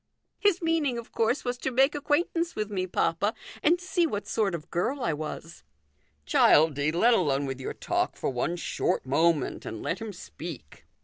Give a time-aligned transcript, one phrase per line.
[0.39, 4.25] "His meaning, of course, was to make ac quaintance with me, papa, and see what
[4.25, 5.61] sort of girl I was.""
[6.25, 10.57] Childie, let alone with your talk for one short moment, and let him speak." 3o8
[10.57, 10.89] THE GOLDEN RULE.